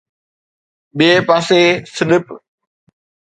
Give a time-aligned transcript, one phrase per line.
[0.97, 1.61] ٻئي پاسي
[1.95, 2.25] سلپ